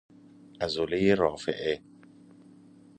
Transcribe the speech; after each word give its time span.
عضله 0.61 1.13
رافعه 1.15 1.77